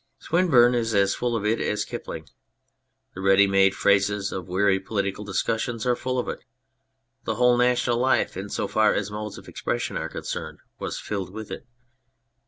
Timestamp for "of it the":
6.17-7.35